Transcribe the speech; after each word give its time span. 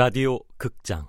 라디오 0.00 0.38
극장. 0.56 1.06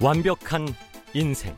완벽한 0.00 0.66
인생 1.12 1.56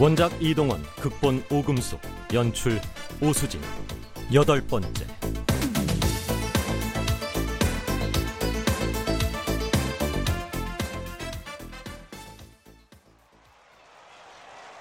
원작 0.00 0.30
이동원, 0.40 0.80
극본 1.00 1.44
오금숙, 1.50 2.00
연출 2.32 2.80
오수진 3.20 3.60
여덟 4.32 4.64
번째 4.64 5.04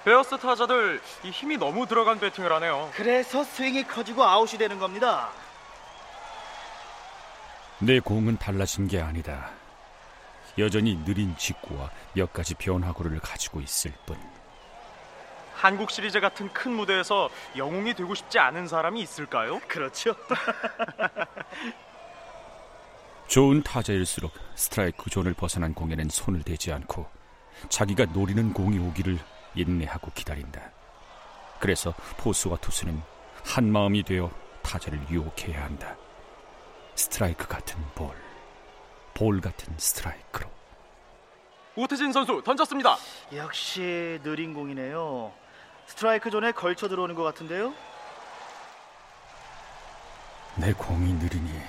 베어스 0.05 0.37
타자들 0.37 1.01
이 1.23 1.31
힘이 1.31 1.57
너무 1.57 1.87
들어간 1.87 2.19
배팅을 2.19 2.51
하네요. 2.53 2.91
그래서 2.93 3.43
스윙이 3.43 3.85
커지고 3.87 4.23
아웃이 4.23 4.59
되는 4.59 4.77
겁니다. 4.77 5.29
내 7.79 7.99
공은 7.99 8.37
달라진 8.37 8.87
게 8.87 9.01
아니다. 9.01 9.49
여전히 10.59 11.03
느린 11.03 11.35
직구와 11.35 11.89
몇 12.13 12.31
가지 12.31 12.53
변화구를 12.53 13.19
가지고 13.19 13.61
있을 13.61 13.91
뿐. 14.05 14.36
한국 15.57 15.89
시리즈 15.89 16.19
같은 16.19 16.53
큰 16.53 16.73
무대에서 16.73 17.31
영웅이 17.55 17.95
되고 17.95 18.13
싶지 18.13 18.37
않은 18.37 18.67
사람이 18.67 19.01
있을까요? 19.01 19.59
그렇죠. 19.67 20.15
좋은 23.27 23.63
타자일수록 23.63 24.31
스트라이크 24.53 25.09
존을 25.09 25.33
벗어난 25.33 25.73
공에는 25.73 26.09
손을 26.09 26.43
대지 26.43 26.71
않고 26.71 27.07
자기가 27.69 28.05
노리는 28.13 28.53
공이 28.53 28.77
오기를 28.77 29.17
인내하고 29.55 30.11
기다린다. 30.13 30.61
그래서 31.59 31.91
포수와 32.17 32.57
투수는 32.57 33.01
한 33.43 33.71
마음이 33.71 34.03
되어 34.03 34.29
타자를 34.61 34.99
유혹해야 35.09 35.63
한다. 35.63 35.95
스트라이크 36.93 37.47
같은 37.47 37.83
볼, 37.95 38.15
볼 39.15 39.41
같은 39.41 39.73
스트라이크로. 39.75 40.47
오태진 41.75 42.11
선수 42.11 42.43
던졌습니다. 42.45 42.97
역시 43.33 44.19
느린 44.23 44.53
공이네요. 44.53 45.33
스트라이크 45.87 46.29
존에 46.29 46.51
걸쳐 46.51 46.87
들어오는 46.87 47.15
것 47.15 47.23
같은데요. 47.23 47.73
내 50.55 50.73
공이 50.73 51.13
느리니 51.13 51.61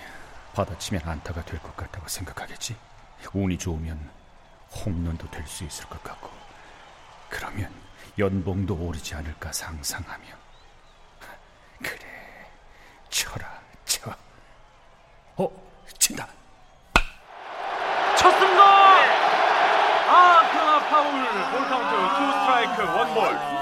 받아치면 0.54 1.02
안타가 1.04 1.44
될 1.44 1.60
것 1.60 1.76
같다고 1.76 2.08
생각하겠지. 2.08 2.76
운이 3.32 3.58
좋으면 3.58 4.10
홈런도 4.84 5.30
될 5.30 5.46
수 5.46 5.64
있을 5.64 5.84
것 5.86 6.02
같고 6.02 6.30
그러면 7.28 7.70
연봉도 8.18 8.74
오르지 8.74 9.14
않을까 9.14 9.52
상상하며 9.52 10.26
그래 11.82 12.50
쳐라 13.10 13.60
쳐. 13.84 14.14
어 15.36 15.50
친다. 15.98 16.26
쳤습니다. 18.16 18.62
아 20.10 20.48
그러나 20.50 20.78
파울. 20.88 21.12
볼 21.50 21.68
카운트 21.68 21.94
투 22.16 22.32
스트라이크 22.32 22.82
원 22.82 23.14
볼. 23.14 23.58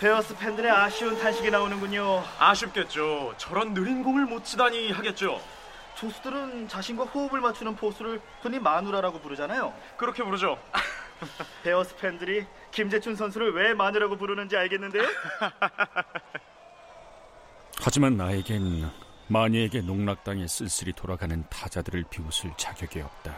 베어스 0.00 0.34
팬들의 0.34 0.70
아쉬운 0.70 1.18
탄식이 1.18 1.50
나오는군요. 1.50 2.24
아쉽겠죠. 2.38 3.34
저런 3.36 3.74
느린 3.74 4.02
공을 4.02 4.24
못 4.24 4.46
치다니 4.46 4.92
하겠죠. 4.92 5.42
투수들은 5.96 6.68
자신과 6.68 7.04
호흡을 7.04 7.42
맞추는 7.42 7.76
포수를 7.76 8.22
흔히 8.40 8.58
마누라라고 8.58 9.20
부르잖아요. 9.20 9.74
그렇게 9.98 10.24
부르죠. 10.24 10.58
베어스 11.62 11.94
팬들이 11.96 12.46
김재춘 12.70 13.14
선수를 13.14 13.52
왜 13.52 13.74
마누라고 13.74 14.16
부르는지 14.16 14.56
알겠는데요. 14.56 15.04
하지만 17.78 18.16
나에겐 18.16 18.90
마니에게 19.26 19.82
농락당해 19.82 20.46
쓸쓸히 20.46 20.94
돌아가는 20.94 21.44
타자들을 21.50 22.04
비웃을 22.08 22.54
자격이 22.56 23.02
없다. 23.02 23.36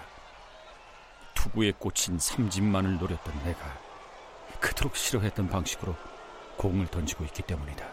투구에 1.35 1.73
꽂힌 1.73 2.21
삼진만을 2.21 2.99
노렸던 2.99 3.43
내가 3.43 3.81
그토록 4.61 4.95
싫어했던 4.95 5.49
방식으로 5.49 5.97
공을 6.63 6.87
던지고 6.87 7.25
있기 7.25 7.43
때문이다. 7.43 7.85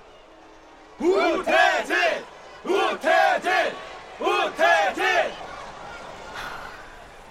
우태진! 0.99 1.95
우태진! 2.63 3.51
우태진! 4.19 5.03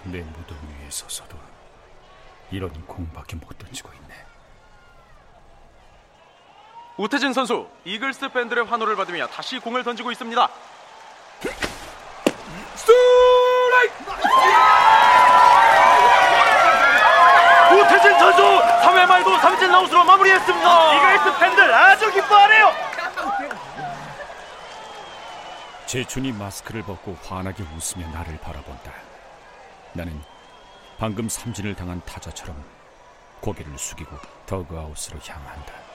내 0.03 0.21
무덤 0.23 0.59
위에 0.67 0.91
서서도 0.91 1.39
이런 2.51 2.73
공밖에 2.87 3.37
못 3.37 3.57
던지고 3.57 3.93
있네. 3.93 4.15
우태진 6.97 7.33
선수 7.33 7.69
이글스 7.85 8.31
팬들의 8.31 8.65
환호를 8.65 8.97
받으며 8.97 9.29
다시 9.29 9.61
공을 9.61 9.85
던지고 9.85 10.11
있습니다. 10.11 10.49
스트라이크! 12.75 14.09
우태진 17.71 18.19
선수 18.19 18.43
3회 18.83 19.07
말도 19.07 19.37
3진 19.37 19.73
아웃으로 19.73 20.05
마무리했습니다. 20.05 20.95
이글스 20.95 21.39
팬들 21.39 21.75
아주 21.75 22.11
기뻐하네요. 22.13 22.73
재춘이 25.89 26.33
마스크를 26.33 26.83
벗고 26.83 27.17
환하게 27.23 27.63
웃으며 27.63 28.07
나를 28.11 28.39
바라본다. 28.41 28.93
나는 29.95 30.21
방금 30.99 31.31
삼진을 31.31 31.77
당한 31.77 32.03
타자처럼 32.05 32.63
고개를 33.41 33.79
숙이고 33.79 34.15
더그아웃으로 34.45 35.19
향한다. 35.19 35.88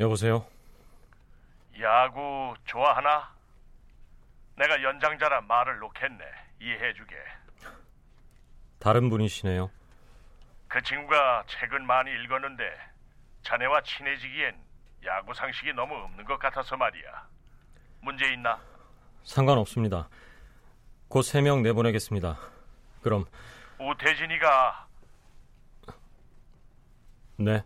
여보세요 0.00 0.46
야구 1.80 2.54
좋아하나? 2.66 3.32
내가 4.56 4.80
연장자라 4.82 5.40
말을 5.42 5.78
놓겠네. 5.80 6.24
이해해주게. 6.60 7.16
다른 8.78 9.10
분이시네요 9.10 9.70
그 10.68 10.80
친구가 10.82 11.44
책은 11.48 11.84
많이 11.86 12.10
읽었는데 12.12 12.62
자네와 13.42 13.82
친해지기엔 13.82 14.56
야구 15.04 15.34
상식이 15.34 15.72
너무 15.72 15.94
없는 15.94 16.24
것 16.24 16.38
같아서 16.38 16.76
말이야. 16.76 17.26
문제 18.00 18.30
있나? 18.32 18.60
상관없습니다 19.24 20.08
곧 21.08 21.22
세 21.24 21.40
명 21.40 21.62
내보내겠습니다 21.62 22.38
그럼 23.02 23.24
우태진이가 23.78 24.86
네 27.38 27.64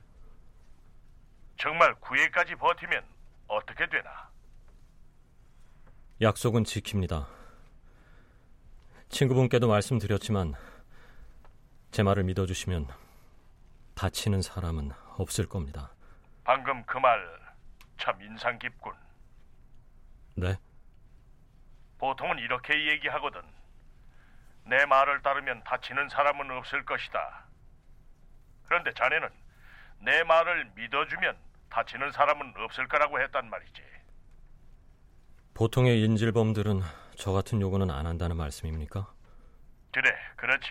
정말 1.58 1.94
9회까지 1.96 2.58
버티면 2.58 3.04
어떻게 3.48 3.86
되나? 3.88 4.28
약속은 6.20 6.64
지킵니다 6.64 7.26
친구분께도 9.08 9.68
말씀드렸지만 9.68 10.54
제 11.90 12.02
말을 12.02 12.24
믿어주시면 12.24 12.88
다치는 13.94 14.42
사람은 14.42 14.90
없을 15.16 15.46
겁니다 15.48 15.90
방금 16.44 16.84
그 16.84 16.98
말 16.98 17.38
참 17.98 18.20
인상 18.22 18.56
깊군. 18.60 18.94
네 20.36 20.56
보통은 21.98 22.38
이렇게 22.38 22.92
얘기하거든. 22.92 23.42
내 24.66 24.86
말을 24.86 25.20
따르면 25.22 25.64
다치는 25.64 26.08
사람은 26.08 26.48
없을 26.52 26.84
것이다. 26.84 27.44
그런데 28.66 28.92
자네는 28.94 29.28
내 29.98 30.22
말을 30.22 30.70
믿어주면 30.76 31.36
다치는 31.70 32.12
사람은 32.12 32.54
없을 32.56 32.86
거라고 32.88 33.20
했단 33.20 33.48
말이지. 33.50 33.82
보통의 35.54 36.02
인질범들은 36.04 36.80
저 37.16 37.32
같은 37.32 37.60
요구는 37.60 37.90
안 37.90 38.06
한다는 38.06 38.36
말씀입니까? 38.36 39.12
그래, 39.92 40.10
그렇지. 40.36 40.68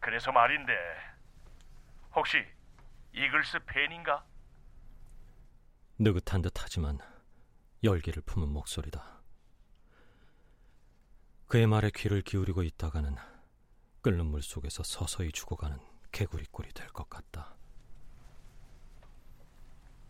그래서 0.00 0.30
말인데 0.32 0.72
혹시 2.14 2.38
이글스 3.12 3.58
팬인가? 3.66 4.24
느긋한 5.98 6.42
듯 6.42 6.52
하지만 6.56 6.98
열기를 7.82 8.22
품은 8.22 8.48
목소리다. 8.48 9.18
그의 11.48 11.66
말에 11.66 11.90
귀를 11.94 12.20
기울이고 12.22 12.62
있다가는 12.62 13.16
끓는 14.02 14.26
물 14.26 14.42
속에서 14.42 14.82
서서히 14.82 15.32
죽어가는 15.32 15.78
개구리 16.12 16.44
꼴이 16.52 16.68
될 16.72 16.88
것 16.88 17.08
같다. 17.08 17.56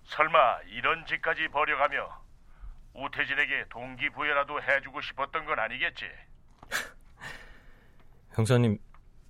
설마 0.09 0.61
이런 0.69 1.05
짓까지 1.07 1.49
벌여가며 1.49 2.23
우태진에게 2.95 3.67
동기부여라도 3.69 4.61
해주고 4.63 5.01
싶었던 5.03 5.45
건 5.45 5.59
아니겠지? 5.59 6.11
형사님 8.33 8.79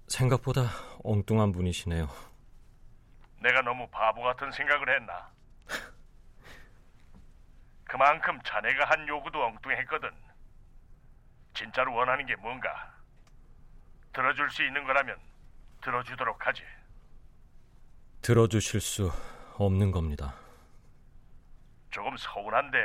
생각보다 0.07 0.63
엉뚱한 1.03 1.53
분이시네요. 1.53 2.09
내가 3.41 3.61
너무 3.63 3.89
바보 3.91 4.23
같은 4.23 4.51
생각을 4.53 4.95
했나? 4.95 5.31
그만큼 7.85 8.41
자네가 8.45 8.85
한 8.89 9.07
요구도 9.09 9.45
엉뚱했거든. 9.45 10.11
진짜로 11.55 11.93
원하는 11.95 12.25
게 12.25 12.37
뭔가? 12.37 12.95
들어줄 14.13 14.49
수 14.51 14.65
있는 14.65 14.85
거라면 14.85 15.19
들어주도록 15.83 16.47
하지. 16.47 16.63
들어주실 18.23 18.81
수 18.81 19.11
없는 19.57 19.91
겁니다. 19.91 20.35
조금 21.91 22.17
서운한데 22.17 22.79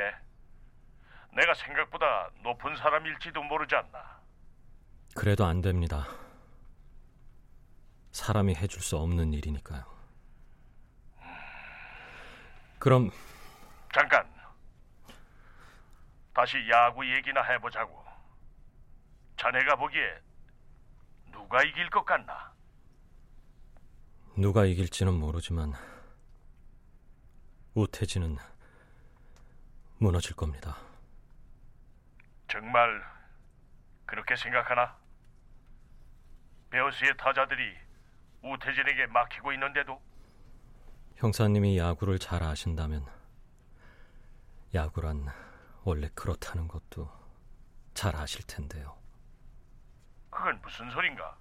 내가 1.36 1.54
생각보다 1.54 2.30
높은 2.42 2.76
사람일지도 2.76 3.42
모르지 3.42 3.74
않나. 3.74 4.20
그래도 5.16 5.44
안 5.44 5.60
됩니다. 5.60 6.06
사람이 8.12 8.54
해줄 8.54 8.80
수 8.80 8.96
없는 8.96 9.32
일이니까요. 9.32 9.84
그럼 12.78 13.10
잠깐. 13.92 14.32
다시 16.32 16.56
야구 16.70 17.08
얘기나 17.08 17.42
해보자고. 17.42 18.04
자네가 19.36 19.76
보기에 19.76 20.18
누가 21.32 21.62
이길 21.62 21.88
것 21.90 22.04
같나? 22.04 22.52
누가 24.36 24.64
이길지는 24.64 25.14
모르지만 25.14 25.72
우태진은 27.74 28.36
무너질 29.98 30.34
겁니다. 30.36 30.76
정말 32.50 33.02
그렇게 34.06 34.36
생각하나? 34.36 34.96
베어스의 36.70 37.16
타자들이 37.16 37.74
우태진에게 38.42 39.06
막히고 39.06 39.52
있는데도 39.52 40.00
형사님이 41.16 41.78
야구를 41.78 42.18
잘 42.18 42.42
아신다면 42.42 43.06
야구란 44.74 45.28
원래 45.84 46.08
그렇다는 46.14 46.66
것도 46.68 47.10
잘 47.94 48.16
아실 48.16 48.44
텐데요. 48.46 48.96
그건 50.30 50.60
무슨 50.62 50.90
소린가? 50.90 51.36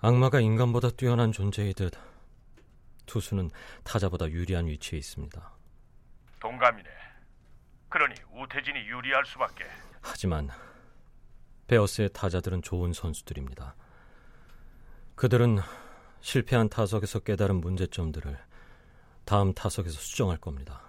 악마가 0.00 0.40
인간보다 0.40 0.90
뛰어난 0.90 1.32
존재이듯 1.32 1.92
투수는 3.06 3.50
타자보다 3.82 4.30
유리한 4.30 4.66
위치에 4.66 4.98
있습니다. 4.98 5.55
동감이네. 6.46 6.88
그러니 7.88 8.14
우태진이 8.30 8.78
유리할 8.86 9.24
수밖에. 9.24 9.64
하지만 10.00 10.48
베어스의 11.66 12.10
타자들은 12.12 12.62
좋은 12.62 12.92
선수들입니다. 12.92 13.74
그들은 15.16 15.58
실패한 16.20 16.68
타석에서 16.68 17.20
깨달은 17.20 17.56
문제점들을 17.56 18.38
다음 19.24 19.54
타석에서 19.54 19.98
수정할 19.98 20.36
겁니다. 20.36 20.82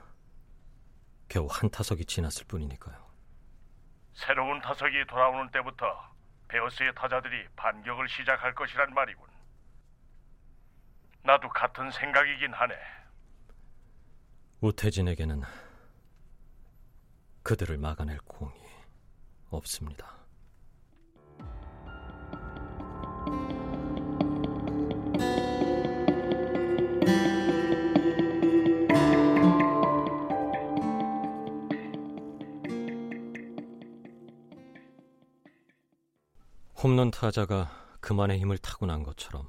겨우 1.27 1.47
한 1.49 1.71
타석이 1.71 2.05
지났을 2.05 2.45
뿐이니까요. 2.45 2.95
새로운 4.13 4.61
타석이 4.61 5.05
돌아오는 5.07 5.49
때부터 5.49 5.85
베어스의 6.49 6.93
타자들이 6.93 7.47
반격을 7.55 8.07
시작할 8.09 8.53
것이란 8.53 8.93
말이군. 8.93 9.27
나도 11.23 11.49
같은 11.49 11.89
생각이긴 11.89 12.53
하네. 12.53 12.75
우태진에게는 14.59 15.43
그들을 17.43 17.77
막아낼 17.77 18.17
공이 18.25 18.51
없습니다. 19.51 20.17
홈런 36.81 37.11
타자가 37.11 37.69
그만의 37.99 38.39
힘을 38.39 38.57
타고난 38.57 39.03
것처럼 39.03 39.47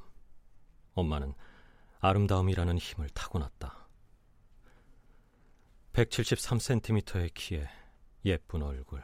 엄마는 0.94 1.32
아름다움이라는 2.00 2.76
힘을 2.76 3.08
타고났다. 3.10 3.77
173cm의 5.98 7.34
키에 7.34 7.68
예쁜 8.24 8.62
얼굴, 8.62 9.02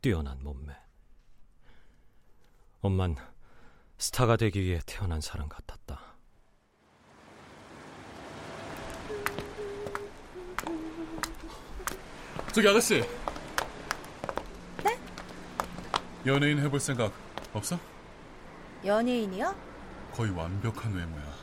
뛰어난 0.00 0.42
몸매. 0.42 0.72
엄만 2.80 3.16
스타가 3.98 4.38
되기 4.38 4.62
위해 4.62 4.80
태어난 4.86 5.20
사람 5.20 5.46
같았다. 5.46 6.00
저기 12.54 12.66
아가씨. 12.66 13.02
네? 14.82 14.98
연예인 16.24 16.58
해볼 16.60 16.80
생각 16.80 17.12
없어? 17.52 17.78
연예인이요? 18.82 19.54
거의 20.12 20.30
완벽한 20.30 20.94
외모야. 20.94 21.34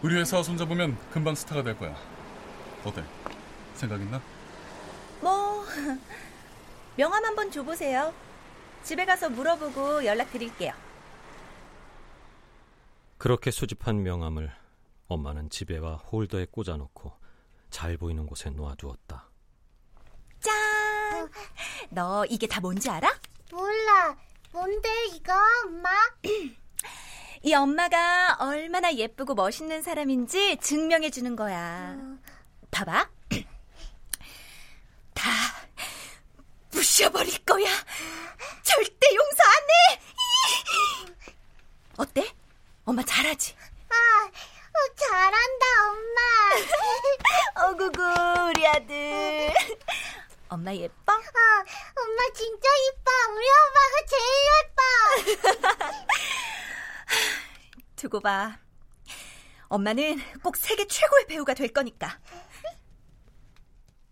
우리 0.00 0.14
회사 0.14 0.40
손잡으면 0.44 0.96
금방 1.10 1.34
스타가 1.34 1.64
될 1.64 1.76
거야. 1.76 1.96
어때? 2.84 3.02
생각 3.74 4.00
있나? 4.00 4.20
뭐 5.20 5.64
명함 6.96 7.24
한번 7.24 7.50
줘보세요. 7.50 8.12
집에 8.82 9.04
가서 9.04 9.28
물어보고 9.30 10.04
연락드릴게요. 10.04 10.72
그렇게 13.18 13.50
수집한 13.50 14.02
명함을 14.02 14.52
엄마는 15.08 15.48
집에와 15.50 15.96
홀더에 15.96 16.46
꽂아놓고 16.50 17.12
잘 17.70 17.96
보이는 17.96 18.26
곳에 18.26 18.50
놓아두었다. 18.50 19.28
짠! 20.40 21.30
너 21.90 22.24
이게 22.26 22.46
다 22.46 22.60
뭔지 22.60 22.90
알아? 22.90 23.08
몰라. 23.50 24.16
뭔데 24.52 24.88
이거 25.14 25.32
엄마? 25.64 25.90
이 27.42 27.54
엄마가 27.54 28.36
얼마나 28.40 28.92
예쁘고 28.94 29.34
멋있는 29.34 29.82
사람인지 29.82 30.58
증명해 30.58 31.10
주는 31.10 31.34
거야. 31.36 31.96
봐봐. 32.70 33.08
다 35.14 35.30
부셔버릴 36.70 37.44
거야. 37.44 37.66
절대 38.62 39.14
용서 39.14 39.42
안 39.44 39.52
해. 39.70 40.00
어때? 41.98 42.34
엄마 42.84 43.02
잘하지? 43.02 43.54
아, 43.88 43.94
어, 44.26 44.94
잘한다 44.96 45.66
엄마. 45.88 46.20
어구구 47.68 48.02
우리 48.50 48.66
아들. 48.66 49.52
엄마 50.48 50.74
예뻐? 50.74 51.12
아, 51.12 51.64
엄마 52.00 52.22
진짜 52.34 52.68
이뻐. 52.88 53.10
우리 53.34 53.46
엄마가 53.48 54.06
제일 54.10 54.24
예뻐. 54.58 54.82
두고 57.96 58.20
봐. 58.20 58.58
엄마는 59.68 60.20
꼭 60.42 60.56
세계 60.56 60.86
최고의 60.86 61.26
배우가 61.26 61.54
될 61.54 61.68
거니까. 61.72 62.18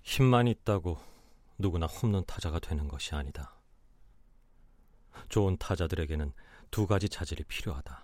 힘만 0.02 0.46
있다고 0.48 0.98
누구나 1.58 1.86
홈런 1.86 2.24
타자가 2.26 2.58
되는 2.58 2.88
것이 2.88 3.14
아니다. 3.14 3.54
좋은 5.28 5.56
타자들에게는 5.56 6.32
두 6.70 6.86
가지 6.86 7.08
자질이 7.08 7.44
필요하다. 7.44 8.02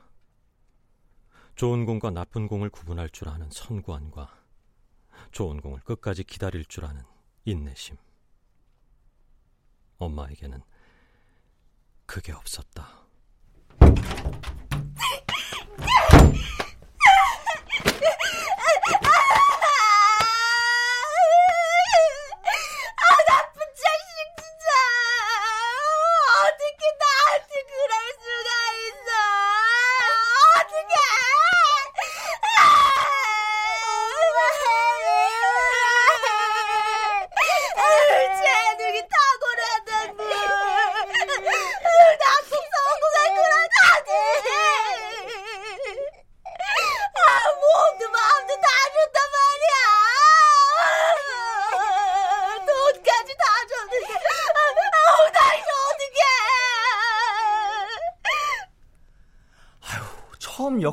좋은 1.57 1.87
공과 1.87 2.11
나쁜 2.11 2.47
공을 2.47 2.71
구분할 2.71 3.11
줄 3.11 3.29
아는 3.29 3.51
선구안과 3.51 4.33
좋은 5.33 5.61
공을 5.61 5.81
끝까지 5.81 6.25
기다릴 6.25 6.65
줄 6.67 6.85
아는 6.85 7.03
인내심. 7.45 7.97
엄마에게는 9.99 10.63
그게 12.07 12.33
없었다. 12.33 13.07
아, 23.01 23.07
나쁜 23.27 23.61
자식 23.75 24.09
진짜. 24.37 24.65
어떻게 26.45 26.83
나한테 26.99 27.53
그럴 27.69 27.93
수가 28.19 28.49
있어? 28.79 29.09
어떻게? 30.61 30.95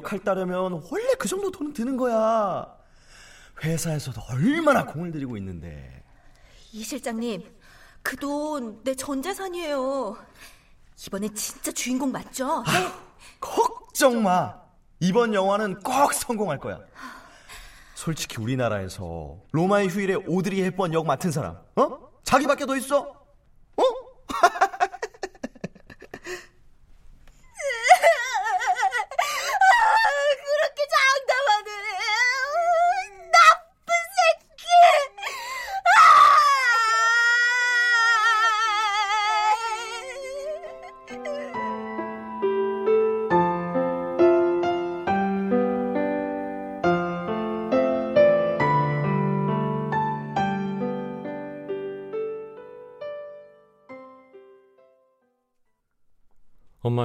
처음 0.06 0.20
역할 0.20 0.20
따려면 0.20 0.82
원래 0.92 1.14
그 1.18 1.28
정도 1.28 1.52
돈은 1.52 1.74
드는 1.74 1.98
거야. 1.98 2.66
회사에서도 3.64 4.22
얼마나 4.30 4.86
공을 4.86 5.12
들이고 5.12 5.36
있는데. 5.38 6.04
이 6.72 6.84
실장님, 6.84 7.44
그 8.04 8.16
돈 8.18 8.84
내 8.84 8.94
전 8.96 9.22
재산이에요. 9.22 10.16
이번에 11.08 11.28
진짜 11.34 11.72
주인공 11.72 12.12
맞죠? 12.12 12.64
네. 12.68 12.92
걱정 13.40 14.22
마. 14.24 14.54
이번 15.00 15.34
영화는 15.34 15.80
꼭 15.80 16.14
성공할 16.14 16.60
거야. 16.60 16.80
솔직히 17.96 18.40
우리나라에서 18.40 19.38
로마의 19.52 19.88
휴일에 19.90 20.16
오드리 20.28 20.62
헵번 20.62 20.94
역 20.94 21.06
맡은 21.06 21.32
사람, 21.32 21.58
어? 21.76 21.98
자기밖에 22.24 22.66
더 22.66 22.76
있어? 22.78 23.00
어? 23.02 23.25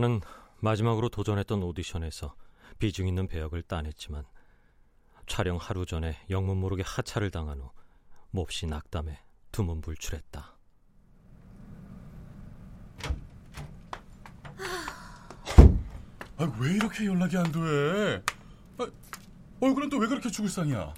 엄마는 0.01 0.21
마지막으로 0.61 1.11
도전했던 1.11 1.63
오디션에서 1.63 2.35
비중 2.79 3.07
있는 3.07 3.29
배역을 3.29 3.63
따냈지만 3.63 4.25
촬영 5.27 5.59
하루 5.59 5.85
전에 5.85 6.17
영문 6.31 6.59
모르게 6.59 6.83
하차를 6.85 7.31
당한 7.31 7.61
후 7.61 7.71
몹시 8.31 8.67
낙담해 8.67 9.19
두문불출했다. 9.53 10.57
아, 16.39 16.53
왜 16.59 16.73
이렇게 16.73 17.05
연락이 17.05 17.37
안 17.37 17.53
돼? 17.53 18.23
아, 18.79 18.87
얼굴은 19.61 19.91
또 19.91 19.99
왜 19.99 20.07
그렇게 20.07 20.31
죽을 20.31 20.49
상이야? 20.49 20.95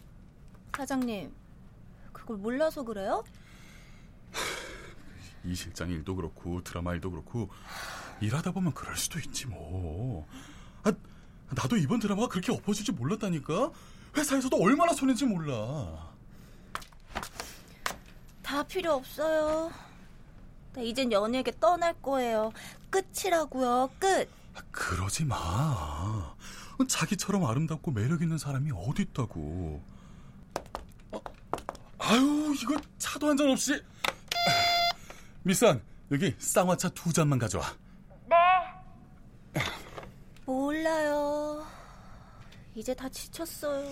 사장님, 0.76 1.34
그걸 2.12 2.36
몰라서 2.36 2.84
그래요? 2.84 3.24
이 5.44 5.54
실장 5.56 5.90
일도 5.90 6.14
그렇고 6.14 6.62
드라마 6.62 6.94
일도 6.94 7.10
그렇고 7.10 7.50
일하다 8.22 8.52
보면 8.52 8.72
그럴 8.72 8.96
수도 8.96 9.18
있지 9.18 9.46
뭐. 9.46 10.26
아, 10.84 10.92
나도 11.50 11.76
이번 11.76 11.98
드라마가 12.00 12.28
그렇게 12.28 12.52
엎어질 12.52 12.84
줄 12.84 12.94
몰랐다니까. 12.94 13.70
회사에서도 14.16 14.56
얼마나 14.56 14.92
손해인지 14.92 15.24
몰라. 15.26 16.10
다 18.42 18.62
필요 18.62 18.92
없어요. 18.94 19.72
나 20.74 20.80
이젠 20.82 21.10
연예계 21.10 21.52
떠날 21.58 21.94
거예요. 22.00 22.52
끝이라고요, 22.90 23.90
끝. 23.98 24.28
아, 24.54 24.60
그러지 24.70 25.24
마. 25.24 26.34
자기처럼 26.88 27.44
아름답고 27.44 27.90
매력 27.92 28.22
있는 28.22 28.38
사람이 28.38 28.70
어디 28.74 29.02
있다고. 29.02 29.82
어, 31.12 31.20
아유, 31.98 32.54
이거 32.60 32.76
차도 32.98 33.28
한 33.28 33.36
잔 33.36 33.48
없이. 33.50 33.82
미산, 35.44 35.80
여기 36.10 36.34
쌍화차 36.38 36.88
두 36.90 37.12
잔만 37.12 37.38
가져와. 37.38 37.64
몰라요. 40.82 41.64
이제 42.74 42.92
다 42.92 43.08
지쳤어요. 43.08 43.88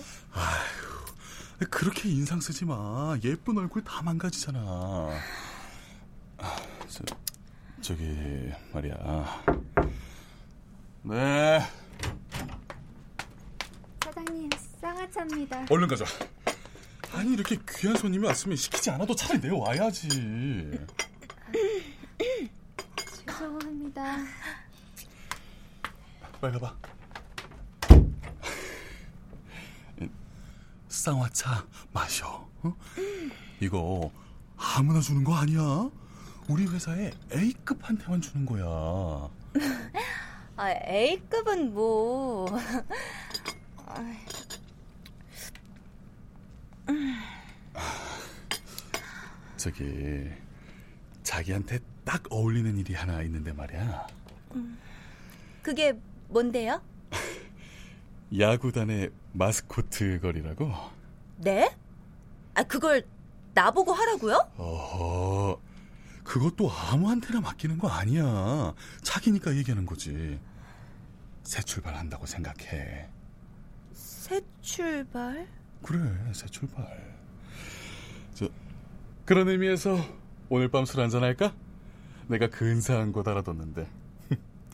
그렇게 1.69 2.09
인상 2.09 2.41
쓰지 2.41 2.65
마. 2.65 3.17
예쁜 3.23 3.57
얼굴 3.57 3.81
다 3.83 4.01
망가지잖아. 4.01 4.59
아, 6.37 6.55
저, 6.89 7.03
저기 7.79 8.51
말이야. 8.73 9.43
네, 11.03 11.61
사장님, 14.03 14.49
쌍화차입니다. 14.81 15.67
얼른 15.69 15.87
가자. 15.87 16.03
아니 17.13 17.33
이렇게 17.33 17.57
귀한 17.77 17.95
손님이 17.95 18.27
왔으면 18.27 18.57
시키지 18.57 18.89
않아도 18.91 19.15
차라리 19.15 19.39
내어 19.39 19.57
와야지. 19.57 20.09
죄송합니다. 23.25 24.17
빨리 26.41 26.53
가봐. 26.53 26.75
쌍화차 30.89 31.67
마셔. 31.93 32.49
어? 32.63 32.75
이거 33.59 34.11
아무나 34.57 34.99
주는 34.99 35.23
거 35.23 35.35
아니야. 35.35 35.89
우리 36.49 36.65
회사에 36.65 37.11
A급한테만 37.31 38.21
주는 38.21 38.43
거야. 38.45 39.29
아, 40.57 40.71
A급은 40.87 41.73
뭐. 41.75 42.47
저기 49.57 50.27
자기한테 51.21 51.77
딱 52.03 52.23
어울리는 52.31 52.75
일이 52.77 52.95
하나 52.95 53.21
있는데 53.21 53.53
말이야. 53.53 54.07
그게 55.61 55.95
뭔데요? 56.31 56.81
야구단의 58.37 59.11
마스코트 59.33 60.19
거리라고. 60.21 60.71
네? 61.37 61.75
아, 62.53 62.63
그걸 62.63 63.05
나보고 63.53 63.91
하라고요? 63.91 64.51
어허. 64.57 65.59
그것도 66.23 66.71
아무한테나 66.71 67.41
맡기는 67.41 67.77
거 67.77 67.89
아니야. 67.89 68.73
자기니까 69.01 69.57
얘기하는 69.57 69.85
거지. 69.85 70.39
새 71.43 71.61
출발한다고 71.61 72.25
생각해. 72.25 73.09
새 73.91 74.39
출발? 74.61 75.47
그래, 75.83 75.99
새 76.33 76.45
출발. 76.47 77.13
저 78.33 78.47
그런 79.25 79.49
의미에서 79.49 79.97
오늘 80.47 80.69
밤 80.69 80.85
술 80.85 81.01
한잔 81.01 81.23
할까? 81.23 81.53
내가 82.27 82.47
근사한 82.49 83.11
곳 83.11 83.27
알아뒀는데. 83.27 83.87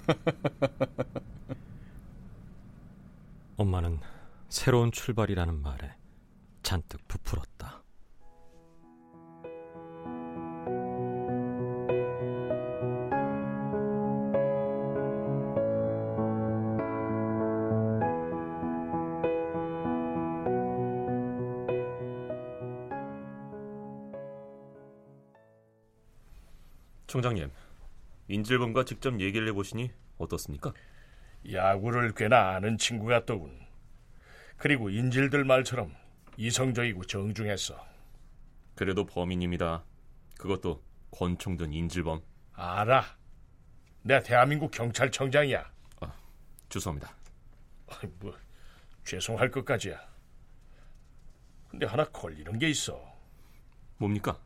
엄마는 3.59 3.99
새로운 4.49 4.91
출발이라는 4.91 5.61
말에 5.63 5.95
잔뜩 6.61 7.05
부풀었다. 7.07 7.83
총장님, 27.07 27.49
인질범과 28.27 28.85
직접 28.85 29.19
얘기를 29.19 29.47
해보시니 29.47 29.89
어떻습니까? 30.19 30.73
야구를 31.51 32.13
꽤나 32.13 32.49
아는 32.55 32.77
친구 32.77 33.05
같더군. 33.07 33.57
그리고 34.57 34.89
인질들 34.89 35.43
말처럼 35.45 35.93
이성적이고 36.37 37.05
정중했어. 37.05 37.85
그래도 38.75 39.05
범인입니다. 39.05 39.83
그것도 40.37 40.83
권총든 41.11 41.73
인질범. 41.73 42.21
알아. 42.53 43.05
내가 44.03 44.21
대한민국 44.21 44.71
경찰청장이야. 44.71 45.71
죄송합니다. 46.69 47.15
아이, 47.87 48.09
뭐 48.19 48.35
죄송할 49.05 49.49
것까지야. 49.51 49.99
근데 51.69 51.85
하나 51.85 52.03
걸리는 52.05 52.59
게 52.59 52.69
있어. 52.69 53.01
뭡니까? 53.97 54.37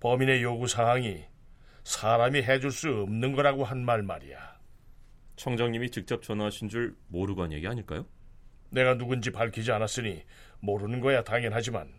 범인의 0.00 0.42
요구 0.42 0.68
사항이 0.68 1.24
사람이 1.82 2.42
해줄 2.42 2.70
수 2.70 2.88
없는 3.02 3.34
거라고 3.34 3.64
한 3.64 3.84
말 3.84 4.02
말이야. 4.02 4.53
청장님이 5.36 5.90
직접 5.90 6.22
전화하신 6.22 6.68
줄 6.68 6.96
모르고 7.08 7.42
한 7.42 7.52
얘기 7.52 7.66
아닐까요? 7.66 8.06
내가 8.70 8.96
누군지 8.96 9.30
밝히지 9.30 9.70
않았으니 9.72 10.24
모르는 10.60 11.00
거야 11.00 11.22
당연하지만 11.22 11.92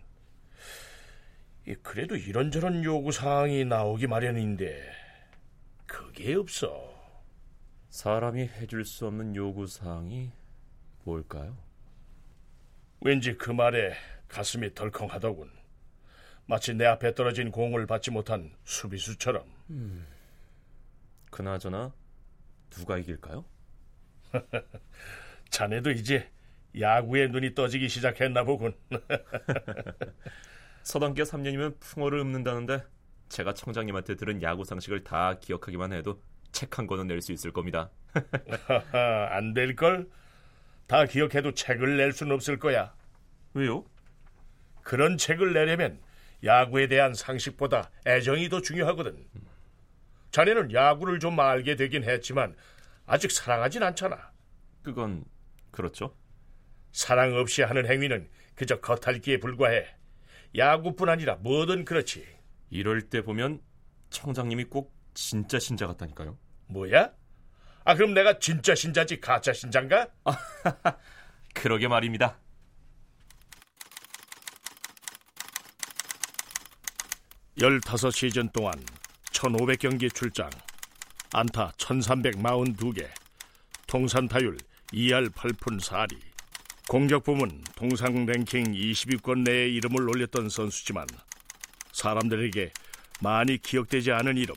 이, 1.68 1.74
그래도 1.82 2.16
이런저런 2.16 2.84
요구 2.84 3.12
사항이 3.12 3.66
나오기 3.66 4.08
마련인데 4.08 4.92
그게 5.86 6.36
없어. 6.36 6.94
사람이 7.90 8.42
해줄 8.42 8.84
수 8.86 9.08
없는 9.08 9.36
요구 9.36 9.66
사항이 9.66 10.32
뭘까요? 11.04 11.58
왠지 13.02 13.36
그 13.36 13.52
말에 13.52 13.94
가슴이 14.28 14.74
덜컹하더군. 14.74 15.50
마치 16.48 16.74
내 16.74 16.86
앞에 16.86 17.16
떨어진 17.16 17.52
공을 17.52 17.88
받지 17.88 18.12
못한 18.12 18.52
수비수처럼. 18.66 19.44
그나저나 21.32 21.94
누가 22.76 22.98
이길까요? 22.98 23.46
자네도 25.50 25.92
이제 25.92 26.30
야구에 26.80 27.28
눈이 27.28 27.56
떠지기 27.56 27.88
시작했나 27.90 28.44
보군. 28.44 28.74
서당계 30.84 31.24
3년이면 31.24 31.80
풍어를 31.80 32.20
읊는다는데 32.20 32.84
제가 33.30 33.54
청장님한테 33.54 34.16
들은 34.16 34.42
야구 34.44 34.64
상식을 34.66 35.04
다 35.04 35.40
기억하기만 35.40 35.94
해도 35.94 36.22
책 36.52 36.78
한 36.78 36.88
권은 36.88 37.08
낼 37.08 37.22
수 37.22 37.32
있을 37.34 37.52
겁니다. 37.52 37.90
안 39.32 39.54
될 39.54 39.76
걸? 39.76 40.08
다 40.88 41.06
기억해도 41.06 41.54
책을 41.54 41.98
낼순 41.98 42.32
없을 42.32 42.60
거야. 42.60 42.94
왜요? 43.54 43.84
그런 44.84 45.18
책을 45.18 45.54
내려면 45.54 46.00
야구에 46.44 46.88
대한 46.88 47.14
상식보다 47.14 47.90
애정이 48.06 48.50
더 48.50 48.62
중요하거든. 48.62 49.26
자네는 50.36 50.74
야구를 50.74 51.20
좀 51.20 51.40
알게 51.40 51.78
되긴 51.78 52.04
했지만 52.04 52.58
아직 53.06 53.32
사랑하진 53.32 53.84
않잖아. 53.84 54.34
그건 54.84 55.24
그렇죠. 55.72 56.14
사랑 56.92 57.36
없이 57.36 57.62
하는 57.62 57.90
행위는 57.90 58.30
그저 58.54 58.82
겉핥기에 58.82 59.40
불과해. 59.40 59.88
야구뿐 60.58 61.08
아니라 61.08 61.36
뭐든 61.36 61.86
그렇지. 61.86 62.28
이럴 62.70 63.04
때 63.04 63.22
보면 63.22 63.62
청장님이 64.10 64.66
꼭 64.66 64.94
진짜 65.14 65.58
신자 65.58 65.88
같다니까요. 65.88 66.38
뭐야? 66.68 67.14
아 67.86 67.96
그럼 67.96 68.14
내가 68.14 68.38
진짜 68.38 68.76
신자지 68.76 69.22
가짜 69.22 69.54
신자인가? 69.54 70.10
그러게 71.56 71.88
말입니다. 71.88 72.38
열다섯 77.58 78.12
시즌 78.12 78.50
동안 78.50 78.74
1500경기 79.36 80.14
출장, 80.14 80.50
안타 81.34 81.72
1342개, 81.78 83.10
통산 83.86 84.30
타율 84.30 84.58
2할 84.94 85.30
8푼 85.30 85.82
4리, 85.82 86.18
공격 86.88 87.26
부문 87.26 87.62
동상 87.76 88.26
랭킹 88.26 88.72
20위권 88.72 89.44
내에 89.44 89.68
이름을 89.68 90.10
올렸던 90.10 90.48
선수지만 90.48 91.06
사람들에게 91.92 92.72
많이 93.20 93.58
기억되지 93.58 94.14
않은 94.14 94.38
이름, 94.38 94.56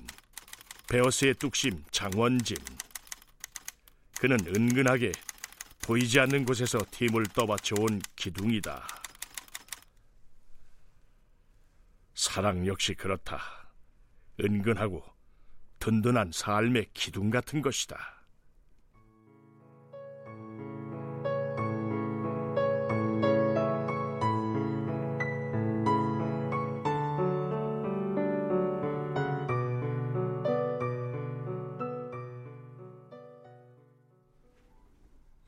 베어스의 0.88 1.34
뚝심 1.34 1.84
장원진. 1.90 2.56
그는 4.20 4.38
은근하게 4.46 5.10
보이지 5.82 6.20
않는 6.20 6.44
곳에서 6.44 6.78
팀을 6.92 7.26
떠받쳐온 7.34 8.00
기둥이다. 8.14 8.86
사랑 12.14 12.66
역시 12.66 12.94
그렇다. 12.94 13.67
은근하고 14.40 15.02
든든한 15.80 16.30
삶의 16.32 16.86
기둥 16.92 17.30
같은 17.30 17.62
것이다. 17.62 17.98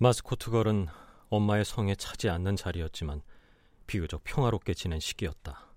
마스코트 0.03 0.51
걸은 0.51 0.87
엄마의 1.29 1.65
성에 1.67 1.95
차지 1.95 2.31
않는 2.31 2.57
자리였지만 2.57 3.21
비교적 3.87 4.25
평화롭게 4.25 4.73
지낸 4.73 4.99
시기였다. 4.99 5.70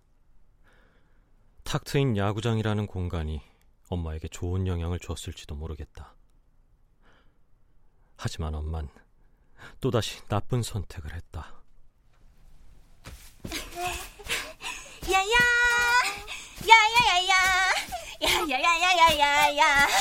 탁 1.64 1.84
트인 1.86 2.18
야구장이라는 2.18 2.88
공간이 2.88 3.42
엄마에게 3.90 4.28
좋은 4.28 4.68
영향을 4.68 5.00
줬을지도 5.00 5.56
모르겠다. 5.56 6.14
하지만 8.18 8.54
엄만 8.56 8.90
또다시 9.80 10.22
나쁜 10.28 10.62
선택을 10.62 11.14
했다. 11.14 11.62
야야! 15.12 15.38
야야야야! 16.68 17.34
야야야야야야 18.22 19.58
야! 19.58 19.58
야야! 19.58 19.88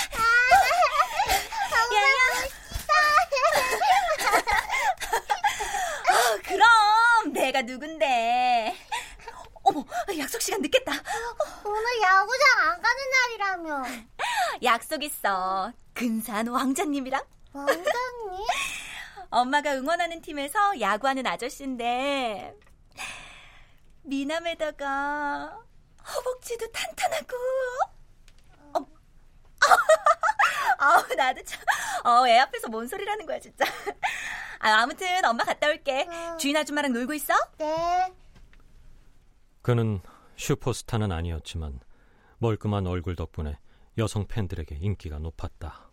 어, 6.13 6.39
그럼 6.45 7.33
내가 7.33 7.63
누군데? 7.63 8.77
어머, 9.75 9.85
약속 10.19 10.41
시간 10.43 10.61
늦겠다. 10.61 10.93
오늘 11.65 12.03
야구장 12.03 12.47
안 12.61 12.81
가는 12.83 13.11
날이라며. 13.11 13.83
약속 14.63 15.03
있어. 15.03 15.73
근사한 15.95 16.49
왕자님이랑. 16.49 17.23
왕자님? 17.53 17.87
엄마가 19.31 19.75
응원하는 19.75 20.21
팀에서 20.21 20.79
야구하는 20.81 21.27
아저씨인데 21.27 22.55
미남에다가 24.03 25.59
허벅지도 26.07 26.71
탄탄하고. 26.71 27.37
어. 28.75 28.87
아우 30.79 31.15
나도 31.15 31.43
참. 31.45 31.61
어, 32.05 32.27
애 32.27 32.39
앞에서 32.41 32.69
뭔 32.69 32.87
소리라는 32.89 33.25
거야 33.27 33.39
진짜. 33.41 33.65
아, 34.59 34.71
아무튼 34.83 35.25
엄마 35.25 35.45
갔다 35.45 35.69
올게. 35.69 36.07
주인 36.39 36.57
아줌마랑 36.57 36.93
놀고 36.93 37.15
있어? 37.15 37.35
네. 37.59 38.13
그는 39.63 40.01
슈퍼스타는 40.37 41.13
아니었지만 41.13 41.81
멀끔한 42.39 42.87
얼굴 42.87 43.15
덕분에 43.15 43.59
여성 43.99 44.27
팬들에게 44.27 44.77
인기가 44.81 45.19
높았다. 45.19 45.89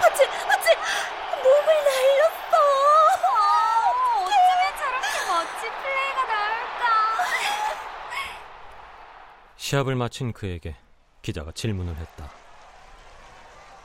하치, 0.00 0.24
하치, 0.24 0.70
몸을 1.42 1.66
날렸어. 1.84 2.56
어쩌면 4.24 4.72
저렇게 4.78 5.06
멋진 5.28 5.70
플레이가 5.82 6.24
나올까? 6.24 6.84
시합을 9.56 9.94
마친 9.96 10.32
그에게 10.32 10.76
기자가 11.20 11.52
질문을 11.52 11.96
했다. 11.96 12.30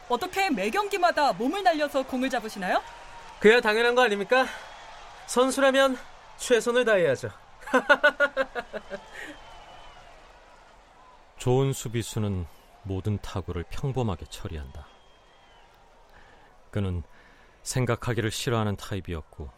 어떻게 0.07 0.49
매 0.49 0.69
경기마다 0.69 1.33
몸을 1.33 1.63
날려서 1.63 2.03
공을 2.03 2.29
잡으시나요? 2.29 2.81
그야 3.41 3.59
당연한 3.59 3.93
거 3.95 4.03
아닙니까? 4.03 4.45
선수라면 5.27 5.97
최선을 6.37 6.85
다해야죠. 6.85 7.29
좋은 11.37 11.73
수비수는 11.73 12.45
모든 12.83 13.17
타구를 13.19 13.65
평범하게 13.69 14.25
처리한다. 14.29 14.87
그는 16.71 17.03
생각하기를 17.63 18.31
싫어하는 18.31 18.75
타입이었고 18.75 19.49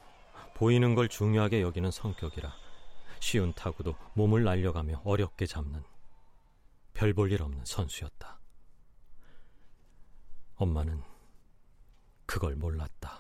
보이는 0.54 0.96
걸 0.96 1.08
중요하게 1.08 1.62
여기는 1.62 1.92
성격이라 1.92 2.54
쉬운 3.20 3.54
타구도 3.54 3.96
몸을 4.14 4.44
날려가며 4.44 5.02
어렵게 5.04 5.46
잡는 5.46 5.84
별 6.94 7.14
볼 7.14 7.32
일 7.32 7.42
없는 7.44 7.64
선수였다. 7.66 8.40
엄마는 10.56 11.04
그걸 12.26 12.56
몰랐다. 12.56 13.17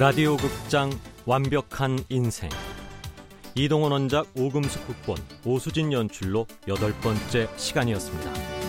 라디오 0.00 0.38
극장 0.38 0.90
완벽한 1.26 1.98
인생 2.08 2.48
이동원 3.54 3.92
원작 3.92 4.28
오금숙 4.34 4.86
극본 4.86 5.18
오수진 5.44 5.92
연출로 5.92 6.46
여덟 6.68 6.94
번째 7.02 7.50
시간이었습니다. 7.58 8.59